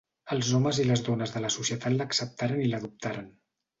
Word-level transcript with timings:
Els 0.35 0.47
homes 0.59 0.77
i 0.83 0.85
les 0.87 1.03
dones 1.09 1.35
de 1.35 1.41
la 1.45 1.53
societat 1.57 1.99
l'acceptaren 1.99 2.65
i 2.67 2.73
l'adoptaren. 2.73 3.29